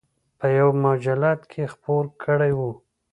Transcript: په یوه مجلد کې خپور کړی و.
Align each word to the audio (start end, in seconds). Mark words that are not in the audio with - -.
په 0.39 0.47
یوه 0.57 0.73
مجلد 0.85 1.39
کې 1.51 1.63
خپور 1.73 2.03
کړی 2.23 2.51
و. 2.57 2.59